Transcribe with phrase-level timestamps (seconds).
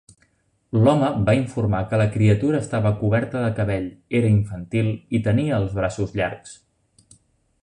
[0.85, 3.87] L'home va informar que la criatura estava coberta de cabell,
[4.21, 6.61] era infantil i tenia els braços llargs.